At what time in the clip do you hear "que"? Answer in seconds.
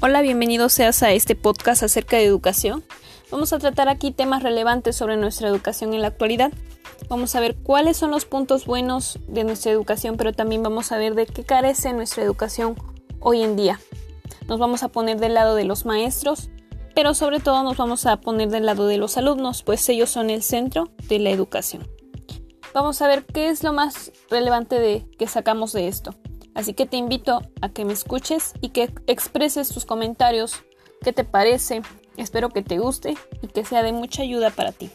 25.18-25.26, 26.74-26.86, 27.68-27.84, 28.70-28.90, 32.48-32.62, 33.46-33.64